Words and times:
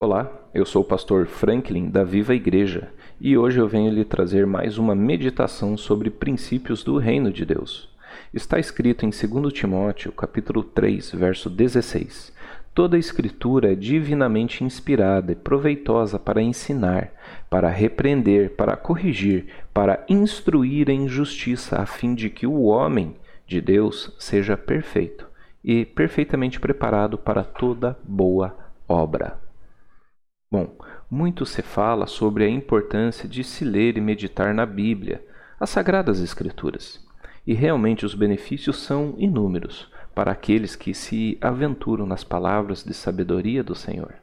Olá, 0.00 0.30
eu 0.54 0.64
sou 0.64 0.82
o 0.82 0.84
pastor 0.84 1.26
Franklin 1.26 1.90
da 1.90 2.04
Viva 2.04 2.32
Igreja 2.32 2.92
e 3.20 3.36
hoje 3.36 3.58
eu 3.58 3.66
venho 3.66 3.92
lhe 3.92 4.04
trazer 4.04 4.46
mais 4.46 4.78
uma 4.78 4.94
meditação 4.94 5.76
sobre 5.76 6.08
princípios 6.08 6.84
do 6.84 6.98
reino 6.98 7.32
de 7.32 7.44
Deus. 7.44 7.88
Está 8.32 8.60
escrito 8.60 9.04
em 9.04 9.10
2 9.10 9.52
Timóteo, 9.52 10.12
capítulo 10.12 10.62
3, 10.62 11.10
verso 11.10 11.50
16: 11.50 12.32
Toda 12.72 12.94
a 12.94 13.00
escritura 13.00 13.72
é 13.72 13.74
divinamente 13.74 14.62
inspirada 14.62 15.32
e 15.32 15.34
proveitosa 15.34 16.16
para 16.16 16.40
ensinar, 16.40 17.10
para 17.50 17.68
repreender, 17.68 18.50
para 18.54 18.76
corrigir, 18.76 19.48
para 19.74 20.04
instruir 20.08 20.88
em 20.90 21.08
justiça, 21.08 21.82
a 21.82 21.86
fim 21.86 22.14
de 22.14 22.30
que 22.30 22.46
o 22.46 22.66
homem 22.66 23.16
de 23.48 23.60
Deus 23.60 24.14
seja 24.16 24.56
perfeito 24.56 25.26
e 25.64 25.84
perfeitamente 25.84 26.60
preparado 26.60 27.18
para 27.18 27.42
toda 27.42 27.98
boa 28.04 28.56
obra. 28.86 29.47
Bom, 30.50 30.78
muito 31.10 31.44
se 31.44 31.60
fala 31.60 32.06
sobre 32.06 32.42
a 32.42 32.48
importância 32.48 33.28
de 33.28 33.44
se 33.44 33.66
ler 33.66 33.98
e 33.98 34.00
meditar 34.00 34.54
na 34.54 34.64
Bíblia, 34.64 35.22
as 35.60 35.68
Sagradas 35.68 36.20
Escrituras. 36.20 37.06
E 37.46 37.52
realmente 37.52 38.06
os 38.06 38.14
benefícios 38.14 38.78
são 38.78 39.14
inúmeros 39.18 39.92
para 40.14 40.32
aqueles 40.32 40.74
que 40.74 40.94
se 40.94 41.36
aventuram 41.38 42.06
nas 42.06 42.24
palavras 42.24 42.82
de 42.82 42.94
sabedoria 42.94 43.62
do 43.62 43.74
Senhor. 43.74 44.14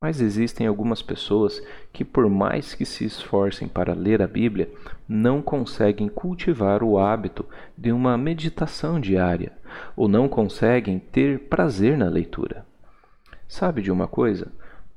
Mas 0.00 0.22
existem 0.22 0.66
algumas 0.66 1.02
pessoas 1.02 1.62
que, 1.92 2.06
por 2.06 2.26
mais 2.30 2.74
que 2.74 2.86
se 2.86 3.04
esforcem 3.04 3.68
para 3.68 3.92
ler 3.92 4.22
a 4.22 4.26
Bíblia, 4.26 4.70
não 5.06 5.42
conseguem 5.42 6.08
cultivar 6.08 6.82
o 6.82 6.98
hábito 6.98 7.44
de 7.76 7.92
uma 7.92 8.16
meditação 8.16 8.98
diária, 8.98 9.52
ou 9.94 10.08
não 10.08 10.26
conseguem 10.26 10.98
ter 10.98 11.38
prazer 11.50 11.98
na 11.98 12.08
leitura. 12.08 12.64
Sabe 13.46 13.82
de 13.82 13.92
uma 13.92 14.08
coisa? 14.08 14.50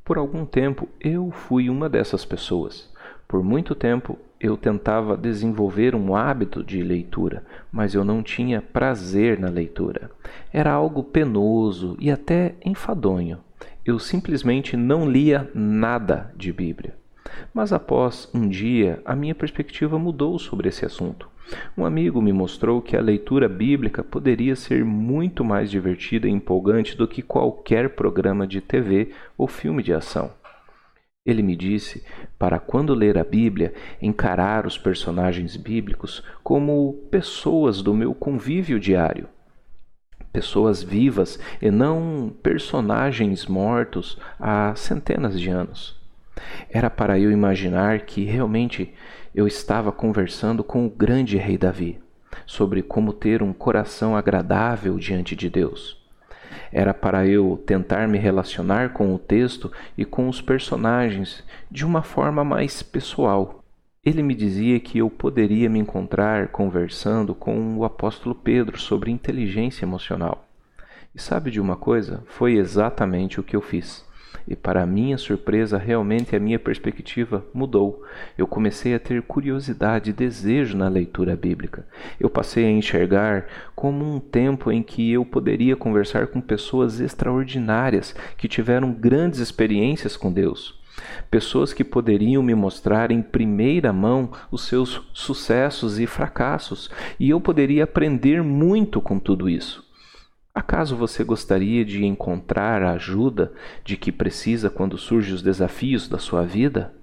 Por 0.04 0.18
algum 0.18 0.46
tempo 0.46 0.90
eu 1.00 1.32
fui 1.32 1.70
uma 1.70 1.88
dessas 1.88 2.26
pessoas. 2.26 2.92
Por 3.26 3.42
muito 3.42 3.74
tempo 3.74 4.20
eu 4.38 4.58
tentava 4.58 5.16
desenvolver 5.16 5.96
um 5.96 6.14
hábito 6.14 6.62
de 6.62 6.84
leitura, 6.84 7.46
mas 7.72 7.94
eu 7.94 8.04
não 8.04 8.22
tinha 8.22 8.62
prazer 8.62 9.40
na 9.40 9.48
leitura. 9.48 10.12
Era 10.52 10.74
algo 10.74 11.04
penoso 11.04 11.96
e 12.00 12.12
até 12.12 12.56
enfadonho. 12.66 13.40
Eu 13.86 13.98
simplesmente 13.98 14.76
não 14.76 15.10
lia 15.10 15.50
nada 15.56 16.34
de 16.36 16.52
Bíblia. 16.52 16.96
Mas 17.54 17.72
após 17.72 18.30
um 18.34 18.50
dia, 18.50 19.02
a 19.06 19.16
minha 19.16 19.34
perspectiva 19.34 19.98
mudou 19.98 20.38
sobre 20.38 20.68
esse 20.68 20.86
assunto. 20.86 21.30
Um 21.78 21.86
amigo 21.86 22.22
me 22.22 22.32
mostrou 22.32 22.82
que 22.82 22.96
a 22.96 23.02
leitura 23.02 23.50
bíblica 23.50 24.04
poderia 24.04 24.56
ser 24.56 24.84
muito 24.86 25.44
mais 25.44 25.70
divertida 25.70 26.28
e 26.28 26.32
empolgante 26.32 26.98
do 26.98 27.08
que 27.08 27.22
qualquer 27.22 27.90
programa 27.90 28.48
de 28.48 28.62
TV 28.62 29.12
ou 29.38 29.48
filme 29.48 29.84
de 29.84 29.94
ação. 29.94 30.32
Ele 31.26 31.42
me 31.42 31.56
disse 31.56 32.04
para, 32.38 32.60
quando 32.60 32.94
ler 32.94 33.18
a 33.18 33.24
Bíblia, 33.24 33.74
encarar 34.02 34.66
os 34.66 34.78
personagens 34.78 35.56
bíblicos 35.56 36.22
como 36.44 36.94
pessoas 37.10 37.82
do 37.82 37.94
meu 37.94 38.14
convívio 38.14 38.80
diário. 38.80 39.30
Pessoas 40.34 40.84
vivas 40.84 41.40
e 41.62 41.72
não 41.72 42.34
personagens 42.42 43.46
mortos 43.46 44.18
há 44.40 44.76
centenas 44.76 45.40
de 45.40 45.50
anos. 45.50 46.03
Era 46.74 46.90
para 46.90 47.20
eu 47.20 47.32
imaginar 47.32 48.00
que 48.00 48.24
realmente 48.24 48.92
eu 49.36 49.46
estava 49.46 49.92
conversando 49.92 50.64
com 50.64 50.88
o 50.88 50.90
grande 50.90 51.38
rei 51.38 51.56
Davi 51.56 52.02
sobre 52.48 52.82
como 52.82 53.14
ter 53.14 53.44
um 53.44 53.54
coração 53.54 54.16
agradável 54.18 54.98
diante 54.98 55.36
de 55.36 55.52
Deus. 55.52 56.02
Era 56.72 56.92
para 56.92 57.28
eu 57.28 57.62
tentar 57.64 58.08
me 58.08 58.18
relacionar 58.18 58.92
com 58.92 59.14
o 59.14 59.20
texto 59.20 59.72
e 59.96 60.04
com 60.04 60.28
os 60.28 60.42
personagens 60.42 61.44
de 61.70 61.86
uma 61.86 62.02
forma 62.02 62.44
mais 62.44 62.82
pessoal. 62.82 63.64
Ele 64.04 64.24
me 64.24 64.34
dizia 64.34 64.80
que 64.80 64.98
eu 64.98 65.12
poderia 65.12 65.70
me 65.70 65.78
encontrar 65.78 66.48
conversando 66.48 67.36
com 67.36 67.78
o 67.78 67.86
apóstolo 67.86 68.34
Pedro 68.34 68.80
sobre 68.80 69.12
inteligência 69.12 69.86
emocional. 69.86 70.48
E 71.14 71.22
sabe 71.22 71.52
de 71.52 71.62
uma 71.62 71.76
coisa? 71.76 72.24
Foi 72.26 72.54
exatamente 72.54 73.40
o 73.40 73.44
que 73.44 73.56
eu 73.56 73.62
fiz. 73.62 74.04
E 74.48 74.56
para 74.56 74.86
minha 74.86 75.18
surpresa, 75.18 75.78
realmente 75.78 76.36
a 76.36 76.40
minha 76.40 76.60
perspectiva 76.60 77.46
mudou. 77.54 78.04
Eu 78.38 78.46
comecei 78.46 78.94
a 78.94 79.00
ter 79.00 79.22
curiosidade 79.22 80.10
e 80.10 80.14
desejo 80.14 80.78
na 80.78 80.88
leitura 80.88 81.36
bíblica. 81.36 81.86
Eu 82.20 82.30
passei 82.30 82.66
a 82.66 82.72
enxergar 82.72 83.46
como 83.76 84.04
um 84.04 84.20
tempo 84.20 84.72
em 84.72 84.84
que 84.84 85.12
eu 85.12 85.24
poderia 85.24 85.76
conversar 85.76 86.28
com 86.28 86.42
pessoas 86.42 87.00
extraordinárias 87.00 88.16
que 88.38 88.48
tiveram 88.48 88.92
grandes 88.92 89.40
experiências 89.40 90.18
com 90.18 90.32
Deus. 90.32 90.82
Pessoas 91.32 91.74
que 91.74 91.84
poderiam 91.84 92.44
me 92.44 92.54
mostrar 92.54 93.12
em 93.12 93.22
primeira 93.22 93.92
mão 93.92 94.32
os 94.52 94.68
seus 94.68 95.02
sucessos 95.14 96.00
e 96.00 96.06
fracassos, 96.06 96.90
e 97.20 97.30
eu 97.30 97.42
poderia 97.42 97.84
aprender 97.84 98.44
muito 98.44 99.02
com 99.02 99.18
tudo 99.18 99.50
isso. 99.50 99.84
Acaso 100.56 100.96
você 100.96 101.24
gostaria 101.24 101.84
de 101.84 102.06
encontrar 102.06 102.84
a 102.84 102.92
ajuda 102.92 103.52
de 103.84 103.98
que 103.98 104.12
precisa 104.12 104.70
quando 104.70 105.00
surgem 105.00 105.34
os 105.34 105.42
desafios 105.42 106.08
da 106.08 106.20
sua 106.20 106.44
vida? 106.44 106.94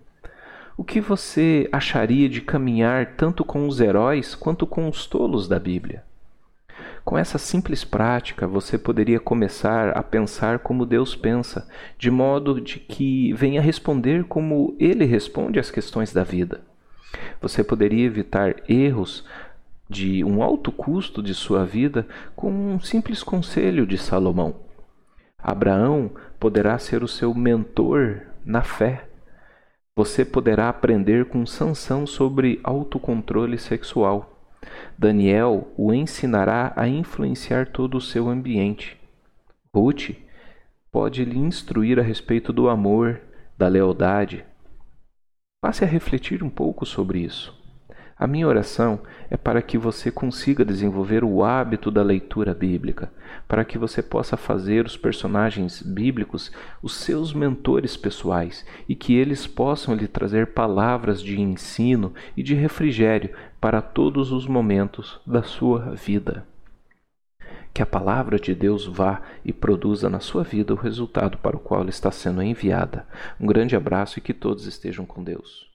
O 0.76 0.84
que 0.84 1.00
você 1.00 1.68
acharia 1.72 2.28
de 2.28 2.40
caminhar 2.40 3.16
tanto 3.16 3.44
com 3.44 3.66
os 3.66 3.80
heróis 3.80 4.36
quanto 4.36 4.68
com 4.68 4.88
os 4.88 5.04
tolos 5.04 5.48
da 5.48 5.58
Bíblia? 5.58 6.04
Com 7.04 7.18
essa 7.18 7.38
simples 7.38 7.84
prática, 7.84 8.46
você 8.46 8.78
poderia 8.78 9.18
começar 9.18 9.96
a 9.96 10.02
pensar 10.02 10.60
como 10.60 10.86
Deus 10.86 11.16
pensa, 11.16 11.68
de 11.98 12.08
modo 12.08 12.60
de 12.60 12.78
que 12.78 13.32
venha 13.32 13.60
responder 13.60 14.24
como 14.24 14.76
ele 14.78 15.04
responde 15.04 15.58
às 15.58 15.72
questões 15.72 16.12
da 16.12 16.22
vida. 16.22 16.60
Você 17.40 17.64
poderia 17.64 18.06
evitar 18.06 18.54
erros 18.68 19.24
de 19.90 20.22
um 20.22 20.40
alto 20.40 20.70
custo 20.70 21.20
de 21.20 21.34
sua 21.34 21.66
vida 21.66 22.06
com 22.36 22.48
um 22.48 22.78
simples 22.78 23.24
conselho 23.24 23.84
de 23.84 23.98
Salomão. 23.98 24.54
Abraão 25.36 26.12
poderá 26.38 26.78
ser 26.78 27.02
o 27.02 27.08
seu 27.08 27.34
mentor 27.34 28.22
na 28.44 28.62
fé. 28.62 29.08
Você 29.96 30.24
poderá 30.24 30.68
aprender 30.68 31.24
com 31.24 31.44
Sansão 31.44 32.06
sobre 32.06 32.60
autocontrole 32.62 33.58
sexual. 33.58 34.48
Daniel 34.96 35.72
o 35.76 35.92
ensinará 35.92 36.72
a 36.76 36.86
influenciar 36.86 37.66
todo 37.66 37.96
o 37.96 38.00
seu 38.00 38.28
ambiente. 38.28 38.96
Ruth 39.74 40.10
pode 40.92 41.24
lhe 41.24 41.38
instruir 41.38 41.98
a 41.98 42.02
respeito 42.02 42.52
do 42.52 42.68
amor, 42.68 43.20
da 43.58 43.66
lealdade. 43.66 44.44
Passe 45.60 45.82
a 45.82 45.86
refletir 45.86 46.44
um 46.44 46.50
pouco 46.50 46.86
sobre 46.86 47.20
isso. 47.20 47.59
A 48.20 48.26
minha 48.26 48.46
oração 48.46 49.00
é 49.30 49.36
para 49.38 49.62
que 49.62 49.78
você 49.78 50.10
consiga 50.10 50.62
desenvolver 50.62 51.24
o 51.24 51.42
hábito 51.42 51.90
da 51.90 52.02
leitura 52.02 52.52
bíblica, 52.52 53.10
para 53.48 53.64
que 53.64 53.78
você 53.78 54.02
possa 54.02 54.36
fazer 54.36 54.84
os 54.84 54.94
personagens 54.94 55.80
bíblicos 55.80 56.52
os 56.82 56.96
seus 56.96 57.32
mentores 57.32 57.96
pessoais 57.96 58.66
e 58.86 58.94
que 58.94 59.14
eles 59.14 59.46
possam 59.46 59.94
lhe 59.94 60.06
trazer 60.06 60.48
palavras 60.48 61.22
de 61.22 61.40
ensino 61.40 62.12
e 62.36 62.42
de 62.42 62.54
refrigério 62.54 63.30
para 63.58 63.80
todos 63.80 64.32
os 64.32 64.46
momentos 64.46 65.18
da 65.26 65.42
sua 65.42 65.94
vida. 65.94 66.46
Que 67.72 67.80
a 67.80 67.86
palavra 67.86 68.38
de 68.38 68.54
Deus 68.54 68.84
vá 68.84 69.22
e 69.42 69.50
produza 69.50 70.10
na 70.10 70.20
sua 70.20 70.44
vida 70.44 70.74
o 70.74 70.76
resultado 70.76 71.38
para 71.38 71.56
o 71.56 71.60
qual 71.60 71.80
ela 71.80 71.88
está 71.88 72.10
sendo 72.10 72.42
enviada. 72.42 73.06
Um 73.40 73.46
grande 73.46 73.74
abraço 73.74 74.18
e 74.18 74.22
que 74.22 74.34
todos 74.34 74.66
estejam 74.66 75.06
com 75.06 75.24
Deus. 75.24 75.69